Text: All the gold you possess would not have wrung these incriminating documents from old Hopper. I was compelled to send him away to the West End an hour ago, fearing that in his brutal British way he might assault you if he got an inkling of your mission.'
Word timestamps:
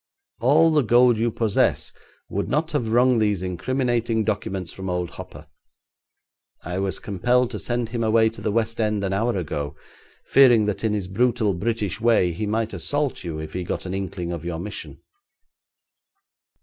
All 0.39 0.71
the 0.71 0.81
gold 0.81 1.17
you 1.17 1.29
possess 1.29 1.93
would 2.27 2.49
not 2.49 2.71
have 2.71 2.87
wrung 2.87 3.19
these 3.19 3.43
incriminating 3.43 4.23
documents 4.23 4.71
from 4.73 4.89
old 4.89 5.11
Hopper. 5.11 5.45
I 6.63 6.79
was 6.79 6.97
compelled 6.97 7.51
to 7.51 7.59
send 7.59 7.89
him 7.89 8.03
away 8.03 8.29
to 8.29 8.41
the 8.41 8.51
West 8.51 8.81
End 8.81 9.03
an 9.03 9.13
hour 9.13 9.37
ago, 9.37 9.75
fearing 10.25 10.65
that 10.65 10.83
in 10.83 10.93
his 10.93 11.07
brutal 11.07 11.53
British 11.53 12.01
way 12.01 12.31
he 12.31 12.47
might 12.47 12.73
assault 12.73 13.23
you 13.23 13.37
if 13.37 13.53
he 13.53 13.63
got 13.63 13.85
an 13.85 13.93
inkling 13.93 14.31
of 14.31 14.43
your 14.43 14.57
mission.' 14.57 14.97